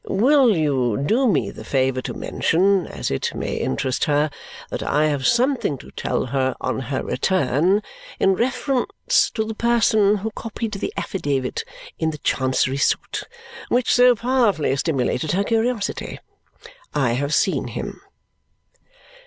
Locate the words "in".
8.19-8.33, 11.99-12.09